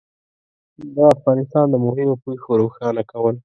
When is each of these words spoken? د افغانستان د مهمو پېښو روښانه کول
د 0.95 0.97
افغانستان 1.15 1.65
د 1.69 1.75
مهمو 1.85 2.19
پېښو 2.23 2.51
روښانه 2.61 3.03
کول 3.11 3.35